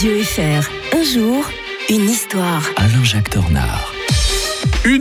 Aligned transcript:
Radio 0.00 0.24
FR. 0.24 0.96
Un 0.96 1.02
jour, 1.02 1.44
une 1.90 2.08
histoire. 2.08 2.62
Alain-Jacques 2.78 3.34
Dornard. 3.34 3.99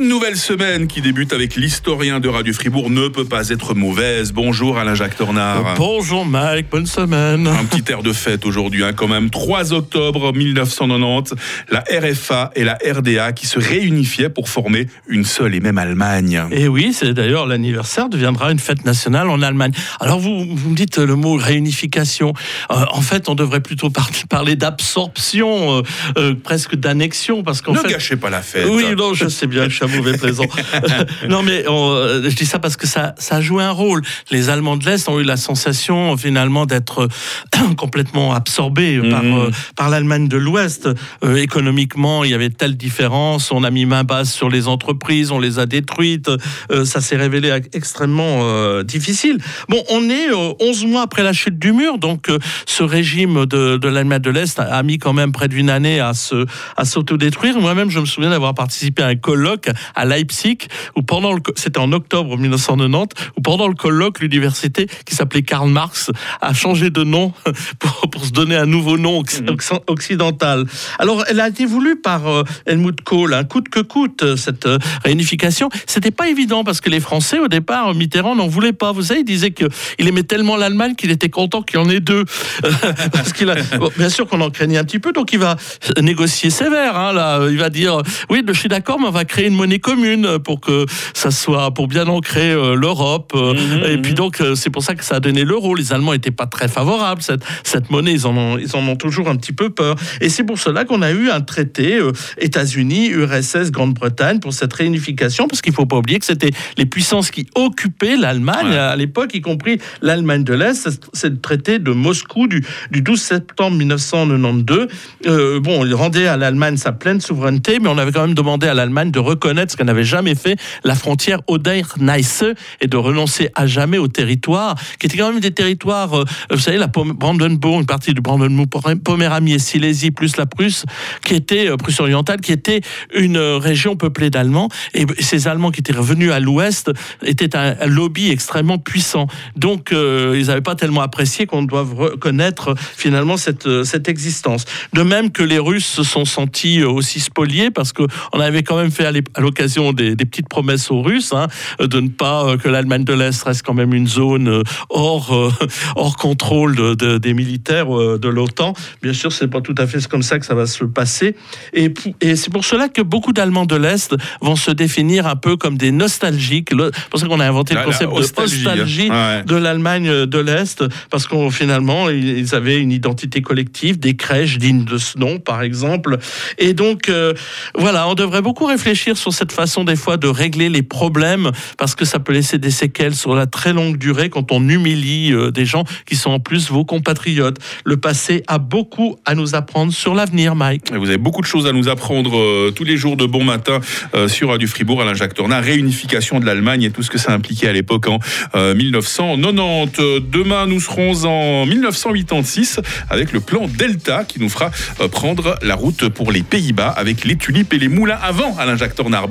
Une 0.10 0.16
nouvelle 0.16 0.38
semaine 0.38 0.88
qui 0.88 1.02
débute 1.02 1.34
avec 1.34 1.56
l'historien 1.56 2.20
de 2.20 2.28
Radio 2.28 2.52
Fribourg 2.52 2.90
ne 2.90 3.10
peut 3.10 3.26
pas 3.26 3.50
être 3.50 3.76
mauvaise. 3.76 4.32
Bonjour 4.32 4.80
Alain-Jacques 4.80 5.16
Tornard. 5.16 5.76
Bonjour 5.78 6.26
Mike, 6.26 6.66
bonne 6.72 6.88
semaine. 6.88 7.46
Un 7.46 7.64
petit 7.66 7.92
air 7.92 8.02
de 8.02 8.12
fête 8.12 8.44
aujourd'hui, 8.48 8.84
hein, 8.84 8.94
quand 8.94 9.08
même. 9.08 9.30
3 9.30 9.72
octobre 9.72 10.34
1990, 10.34 11.36
la 11.70 11.82
RFA 11.82 12.50
et 12.56 12.64
la 12.64 12.80
RDA 12.84 13.34
qui 13.34 13.46
se 13.46 13.60
réunifiaient 13.60 14.30
pour 14.30 14.50
former 14.50 14.88
une 15.08 15.24
seule 15.24 15.54
et 15.54 15.60
même 15.60 15.78
Allemagne. 15.78 16.44
Et 16.50 16.68
oui, 16.68 16.92
c'est 16.92 17.14
d'ailleurs 17.14 17.46
l'anniversaire 17.46 18.10
deviendra 18.10 18.52
une 18.52 18.58
fête 18.58 18.86
nationale 18.86 19.30
en 19.30 19.44
Allemagne. 19.44 19.74
Alors 20.00 20.20
vous, 20.20 20.44
vous 20.44 20.70
me 20.72 20.76
dites 20.76 20.98
le 20.98 21.16
mot 21.16 21.36
réunification. 21.36 22.34
Euh, 22.72 22.84
en 22.90 23.02
fait, 23.02 23.30
on 23.30 23.36
devrait 23.36 23.62
plutôt 23.62 23.92
par 23.92 24.10
parler 24.28 24.56
d'absorption, 24.56 25.78
euh, 25.78 25.82
euh, 26.18 26.34
presque 26.34 26.76
d'annexion, 26.76 27.44
parce 27.44 27.62
qu'en 27.62 27.74
ne 27.74 27.78
fait. 27.78 27.90
gâchez 27.90 28.16
pas 28.16 28.32
la 28.32 28.42
fête. 28.42 28.66
Oui, 28.68 28.86
non, 28.98 29.14
je 29.14 29.28
sais 29.28 29.46
bien. 29.46 29.70
Mauvais 30.00 30.18
plaisant. 30.18 30.46
non, 31.30 31.44
mais 31.44 31.66
on, 31.68 31.92
euh, 31.92 32.30
je 32.30 32.36
dis 32.36 32.46
ça 32.46 32.60
parce 32.60 32.78
que 32.78 32.88
ça, 32.88 33.14
ça 33.18 33.38
a 33.38 33.42
joué 33.42 33.64
un 33.64 33.72
rôle. 33.72 34.02
Les 34.32 34.50
Allemands 34.50 34.78
de 34.78 34.86
l'Est 34.86 35.08
ont 35.10 35.20
eu 35.20 35.24
la 35.24 35.38
sensation 35.38 36.16
finalement 36.18 36.66
d'être 36.66 37.04
euh, 37.04 37.74
complètement 37.78 38.34
absorbés 38.34 39.00
par, 39.10 39.24
Mhm. 39.24 39.38
euh, 39.38 39.50
par 39.76 39.90
l'Allemagne 39.90 40.28
de 40.28 40.38
l'Ouest. 40.38 40.88
Euh, 41.24 41.36
économiquement, 41.36 42.24
il 42.24 42.32
y 42.32 42.34
avait 42.34 42.50
telle 42.50 42.78
différence. 42.78 43.52
On 43.52 43.64
a 43.64 43.70
mis 43.72 43.86
main 43.86 44.04
basse 44.04 44.34
sur 44.34 44.50
les 44.50 44.68
entreprises, 44.68 45.32
on 45.32 45.40
les 45.40 45.60
a 45.60 45.66
détruites. 45.66 46.30
Euh, 46.72 46.86
ça 46.86 47.02
s'est 47.02 47.18
révélé 47.18 47.52
extrêmement 47.74 48.82
difficile. 48.84 49.38
Bon, 49.68 49.82
on 49.90 50.10
est 50.10 50.30
euh, 50.30 50.54
11 50.60 50.86
mois 50.86 51.02
après 51.02 51.24
la 51.24 51.34
chute 51.34 51.60
du 51.60 51.72
mur, 51.74 51.98
donc 51.98 52.28
ce 52.66 52.84
régime 52.84 53.46
de, 53.46 53.78
de 53.78 53.88
l'Allemagne 53.88 54.22
de 54.22 54.30
l'Est 54.30 54.60
a, 54.60 54.64
a 54.64 54.84
mis 54.84 54.98
quand 54.98 55.14
même 55.14 55.32
près 55.32 55.48
d'une 55.48 55.70
année 55.70 56.00
à 56.00 56.14
se 56.14 56.46
à 56.78 56.86
s'autodétruire. 56.86 57.60
Moi-même, 57.60 57.90
je 57.90 58.00
me 58.00 58.06
souviens 58.06 58.30
d'avoir 58.30 58.54
participé 58.54 59.04
à 59.04 59.08
un 59.08 59.16
colloque 59.16 59.70
à 59.96 60.06
Leipzig 60.06 60.58
où 60.96 61.02
pendant 61.02 61.34
le 61.34 61.42
c'était 61.56 61.80
en 61.80 61.92
octobre 61.92 62.38
1990 62.38 63.16
où 63.38 63.42
pendant 63.42 63.68
le 63.68 63.74
colloque 63.76 64.20
l'université 64.20 64.88
qui 65.06 65.16
s'appelait 65.16 65.42
Karl 65.42 65.70
Marx 65.70 66.12
a 66.42 66.54
changé 66.54 66.90
de 66.90 67.04
nom 67.04 67.34
pour, 67.80 68.10
pour 68.10 68.26
se 68.26 68.32
donner 68.32 68.56
un 68.56 68.66
nouveau 68.66 68.98
nom 68.98 69.22
occ- 69.22 69.82
occidental. 69.88 70.66
Alors 71.00 71.24
elle 71.28 71.40
a 71.40 71.48
été 71.48 71.66
voulue 71.66 71.96
par 71.96 72.28
euh, 72.28 72.44
Helmut 72.66 73.02
Kohl, 73.02 73.34
un 73.34 73.44
coûte 73.44 73.70
que 73.70 73.80
coûte 73.80 74.24
euh, 74.24 74.36
cette 74.36 74.66
euh, 74.66 74.78
réunification. 75.04 75.70
C'était 75.88 76.12
pas 76.12 76.30
évident 76.30 76.64
parce 76.64 76.82
que 76.82 76.90
les 76.90 77.00
Français 77.00 77.40
au 77.40 77.48
départ 77.48 77.94
Mitterrand 77.94 78.36
n'en 78.36 78.48
voulait 78.48 78.74
pas. 78.74 78.92
Vous 78.92 79.04
savez, 79.04 79.22
il 79.22 79.26
disait 79.26 79.52
que 79.52 79.66
il 79.98 80.08
aimait 80.08 80.24
tellement 80.24 80.56
l'Allemagne 80.56 80.96
qu'il 80.96 81.12
était 81.12 81.30
content 81.30 81.62
qu'il 81.62 81.80
y 81.80 81.84
en 81.84 81.90
ait 81.90 82.00
deux. 82.00 82.26
parce 83.12 83.34
qu'il 83.34 83.50
a 83.50 83.56
bon, 83.78 83.90
bien 83.98 84.10
sûr 84.10 84.28
qu'on 84.28 84.42
en 84.42 84.50
craignait 84.50 84.78
un 84.78 84.84
petit 84.84 85.00
peu, 85.00 85.12
donc 85.12 85.34
il 85.34 85.40
va 85.40 85.56
négocier 86.02 86.50
sévère. 86.50 86.98
Hein, 86.98 87.14
là, 87.14 87.48
il 87.50 87.58
va 87.58 87.70
dire 87.70 88.02
oui, 88.30 88.44
je 88.48 88.54
suis 88.54 88.70
d'accord, 88.70 89.00
mais 89.00 89.08
on 89.08 89.12
va 89.12 89.26
créer 89.26 89.48
une 89.48 89.56
monnaie 89.56 89.79
commune 89.80 90.40
pour 90.44 90.60
que 90.62 90.86
ça 91.14 91.32
soit 91.32 91.74
pour 91.74 91.88
bien 91.88 92.08
ancrer 92.08 92.52
euh, 92.52 92.76
l'Europe. 92.76 93.32
euh, 93.36 93.54
et 93.92 93.98
puis 93.98 94.14
donc 94.14 94.42
euh, 94.42 94.56
c'est 94.56 94.70
pour 94.70 94.84
ça 94.84 94.96
que 94.96 95.04
ça 95.04 95.16
a 95.16 95.20
donné 95.20 95.44
l'euro. 95.44 95.76
Les 95.76 95.94
Allemands 95.94 96.14
n'étaient 96.14 96.32
pas 96.32 96.46
très 96.48 96.68
favorables 96.68 97.22
cette 97.22 97.44
cette 97.64 97.90
monnaie. 97.90 98.14
Ils 98.14 98.28
en 98.28 98.36
ont 98.38 98.58
ils 98.58 98.76
en 98.76 98.88
ont 98.88 98.96
toujours 98.96 99.30
un 99.30 99.36
petit 99.36 99.54
peu 99.54 99.70
peur. 99.70 99.96
Et 100.22 100.30
c'est 100.30 100.44
pour 100.44 100.58
cela 100.60 100.86
qu'on 100.86 101.02
a 101.02 101.12
eu 101.12 101.30
un 101.30 101.42
traité 101.42 102.00
États-Unis, 102.38 103.10
URSS, 103.10 103.72
Grande-Bretagne 103.72 104.40
pour 104.40 104.54
cette 104.54 104.74
réunification, 104.74 105.48
parce 105.48 105.62
qu'il 105.62 105.74
faut 105.74 105.86
pas 105.86 105.98
oublier 105.98 106.20
que 106.20 106.26
c'était 106.26 106.52
les 106.78 106.86
puissances 106.86 107.32
qui 107.32 107.48
occupaient 107.56 108.18
l'Allemagne 108.18 108.70
Ouais. 108.70 108.78
à 108.78 108.96
l'époque, 108.96 109.32
y 109.34 109.42
compris 109.42 109.80
l'Allemagne 110.02 110.44
de 110.44 110.54
l'Est. 110.54 110.74
C'est- 110.74 111.00
C'est 111.14 111.30
le 111.30 111.40
traité 111.40 111.80
de 111.80 111.92
Moscou 111.92 112.48
du, 112.48 112.64
du 112.92 113.02
12 113.02 113.20
septembre 113.22 113.78
1992. 113.78 114.88
Euh, 115.28 115.60
bon, 115.60 115.86
il 115.86 115.94
rendait 115.94 116.28
à 116.28 116.38
l'Allemagne 116.38 116.78
sa 116.78 116.92
pleine 116.92 117.20
souveraineté, 117.22 117.80
mais 117.80 117.90
on 117.90 117.98
avait 117.98 118.12
quand 118.12 118.22
même 118.22 118.34
demandé 118.36 118.68
à 118.68 118.74
l'Allemagne 118.74 119.12
de 119.12 119.20
reconnaître 119.20 119.69
ce 119.72 119.78
qu'elle 119.78 119.88
n'avait 119.88 120.04
jamais 120.04 120.36
fait, 120.36 120.56
la 120.84 120.96
frontière 120.96 121.42
Oder-Neisse, 121.48 122.44
et 122.82 122.88
de 122.88 122.98
renoncer 122.98 123.50
à 123.56 123.68
jamais 123.68 123.98
au 123.98 124.08
territoire, 124.08 124.76
qui 125.00 125.08
étaient 125.08 125.18
quand 125.18 125.32
même 125.32 125.40
des 125.40 125.52
territoires, 125.52 126.14
euh, 126.14 126.26
vous 126.52 126.60
savez, 126.60 126.78
la 126.78 126.88
Brandenburg, 126.88 127.80
une 127.80 127.86
partie 127.86 128.14
du 128.14 128.22
Brandenburg, 128.22 128.68
Poméranie 129.04 129.54
et 129.54 129.60
Silésie, 129.60 130.12
plus 130.12 130.38
la 130.38 130.46
Prusse, 130.46 130.86
qui 131.24 131.36
était, 131.36 131.70
euh, 131.70 131.78
Prusse 131.78 132.00
orientale, 132.00 132.42
qui 132.42 132.52
était 132.52 132.82
une 133.14 133.38
euh, 133.38 133.58
région 133.58 133.96
peuplée 133.96 134.30
d'Allemands, 134.30 134.70
et 134.94 135.06
ces 135.20 135.48
Allemands 135.48 135.72
qui 135.72 135.80
étaient 135.82 135.94
revenus 135.94 136.32
à 136.32 136.40
l'ouest 136.40 136.92
étaient 137.24 137.56
un, 137.56 137.76
lobby 137.86 138.30
extrêmement 138.30 138.78
puissant. 138.78 139.28
Donc, 139.56 139.92
ils 139.92 140.46
n'avaient 140.48 140.62
pas 140.62 140.76
tellement 140.76 141.02
apprécié 141.02 141.46
qu'on 141.46 141.64
doive 141.64 141.94
reconnaître 141.96 142.76
finalement 142.78 143.38
cette, 143.38 143.84
cette 143.84 144.08
existence. 144.08 144.66
De 144.94 145.02
même 145.02 145.32
que 145.32 145.44
les 145.44 145.60
Russes 145.60 145.86
se 145.86 146.04
sont 146.04 146.26
sentis 146.26 146.84
aussi 146.84 147.20
spoliés, 147.20 147.72
parce 147.72 147.94
qu'on 147.94 148.40
avait 148.40 148.64
quand 148.64 148.78
même 148.78 148.92
fait 148.92 149.06
à 149.06 149.12
l'ép- 149.12 149.30
à 149.36 149.42
l'occasion 149.60 149.92
des, 149.94 150.16
des 150.16 150.26
petites 150.26 150.48
promesses 150.48 150.90
aux 150.90 151.02
Russes, 151.02 151.34
hein, 151.34 151.48
de 151.80 152.00
ne 152.00 152.08
pas 152.08 152.46
euh, 152.46 152.58
que 152.58 152.70
l'Allemagne 152.70 153.04
de 153.04 153.14
l'Est 153.14 153.44
reste 153.44 153.64
quand 153.66 153.74
même 153.74 153.94
une 153.94 154.08
zone 154.08 154.48
euh, 154.48 154.64
hors, 154.90 155.36
euh, 155.36 155.52
hors 155.98 156.16
contrôle 156.16 156.76
de- 156.78 156.94
de- 156.96 157.18
des 157.18 157.34
militaires 157.34 157.88
de 157.90 158.28
l'OTAN. 158.30 158.74
Bien 159.02 159.12
sûr, 159.14 159.34
c'est 159.34 159.48
pas 159.50 159.60
tout 159.62 159.76
à 159.78 159.86
fait 159.86 160.06
comme 160.08 160.24
ça 160.24 160.40
que 160.40 160.46
ça 160.46 160.56
va 160.56 160.66
se 160.66 160.86
passer. 160.86 161.36
Et, 161.74 161.94
c'est 162.36 162.52
pour 162.52 162.64
cela 162.64 162.88
que 162.88 163.02
beaucoup 163.02 163.34
d'Allemands 163.34 163.66
de 163.66 163.76
l'Est 163.76 164.16
vont 164.42 164.56
se 164.56 164.72
définir 164.72 165.28
un 165.28 165.36
peu 165.36 165.58
comme 165.58 165.78
des 165.78 165.92
nostalgiques. 165.92 166.70
C'est 166.72 167.10
pour 167.10 167.20
ça 167.20 167.28
qu'on 167.28 167.40
a 167.42 167.48
inventé 167.48 167.74
le 167.74 167.82
la 167.82 167.86
concept 167.86 168.12
de 168.14 168.16
nostalgie, 168.18 169.10
hein. 169.12 169.38
Ouais. 169.40 169.44
de 169.44 169.56
l'Allemagne 169.56 170.26
de 170.26 170.40
l'Est, 170.40 170.84
parce 171.10 171.28
qu'on 171.28 171.52
finalement 171.52 172.10
ils 172.10 172.38
ils 172.40 172.56
avaient 172.56 172.80
une 172.80 172.92
identité 172.92 173.42
collective, 173.42 174.00
des 174.00 174.16
crèches 174.16 174.58
dignes 174.58 174.86
de 174.86 174.98
ce 174.98 175.18
nom, 175.18 175.40
par 175.40 175.62
exemple. 175.62 176.18
Et 176.58 176.74
donc 176.74 177.10
euh, 177.10 177.34
voilà, 177.76 178.08
on 178.08 178.14
devrait 178.14 178.42
beaucoup 178.42 178.66
réfléchir 178.66 179.18
sur 179.18 179.34
cette 179.34 179.49
façon 179.52 179.84
des 179.84 179.96
fois 179.96 180.18
de 180.18 180.28
régler 180.28 180.70
les 180.70 180.84
problèmes, 180.84 181.52
parce 181.78 181.96
que 181.96 182.06
ça 182.06 182.20
peut 182.20 182.34
laisser 182.34 182.58
des 182.58 182.72
séquelles 182.72 183.16
sur 183.16 183.36
la 183.36 183.46
très 183.46 183.74
longue 183.74 183.98
durée 183.98 184.30
quand 184.30 184.52
on 184.52 184.68
humilie 184.68 185.34
euh, 185.34 185.52
des 185.52 185.66
gens 185.66 185.84
qui 186.06 186.16
sont 186.16 186.32
en 186.32 186.40
plus 186.40 186.70
vos 186.70 186.86
compatriotes. 186.86 187.58
Le 187.86 187.98
passé 187.98 188.44
a 188.48 188.58
beaucoup 188.58 189.18
à 189.26 189.36
nous 189.36 189.56
apprendre 189.56 189.94
sur 189.94 190.16
l'avenir, 190.16 190.56
Mike. 190.56 190.92
Vous 190.94 191.10
avez 191.10 191.18
beaucoup 191.18 191.42
de 191.42 191.48
choses 191.48 191.68
à 191.68 191.72
nous 191.72 191.90
apprendre 191.90 192.38
euh, 192.38 192.72
tous 192.76 192.84
les 192.84 192.98
jours 192.98 193.18
de 193.18 193.26
bon 193.26 193.44
matin 193.44 193.80
euh, 194.16 194.28
sur 194.28 194.50
Radio 194.50 194.68
Fribourg, 194.68 195.02
Alain 195.02 195.14
Jacques 195.14 195.34
Tornard, 195.34 195.64
réunification 195.64 196.40
de 196.40 196.46
l'Allemagne 196.46 196.84
et 196.84 196.92
tout 196.92 197.04
ce 197.04 197.10
que 197.10 197.18
ça 197.18 197.32
impliquait 197.32 197.68
à 197.68 197.74
l'époque 197.74 198.08
en 198.08 198.20
euh, 198.56 198.76
1990. 198.76 200.00
Euh, 200.00 200.20
Demain, 200.20 200.66
nous 200.68 200.80
serons 200.80 201.26
en 201.26 201.66
1986 201.66 202.80
avec 203.10 203.32
le 203.32 203.40
plan 203.40 203.68
Delta 203.68 204.24
qui 204.24 204.40
nous 204.40 204.50
fera 204.50 204.72
prendre 205.12 205.56
la 205.62 205.76
route 205.76 206.10
pour 206.10 206.32
les 206.32 206.44
Pays-Bas 206.44 206.90
avec 206.90 207.26
les 207.26 207.36
tulipes 207.36 207.74
et 207.74 207.80
les 207.80 207.88
moulins 207.88 208.20
avant 208.22 208.56
Alain 208.58 208.78
Jacques 208.78 208.96
Tornard. 208.96 209.28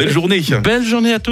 Belle 0.60 0.84
journée. 0.84 1.12
À 1.12 1.18
tous. 1.18 1.26